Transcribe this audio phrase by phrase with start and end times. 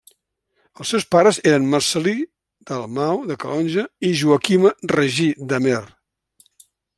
[0.83, 2.13] Els seus pares eren Marcel·lí
[2.71, 5.81] Dalmau, de Calonge, i Joaquima Regí, d'Amer.